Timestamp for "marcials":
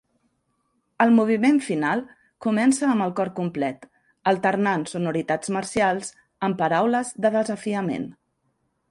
5.57-6.09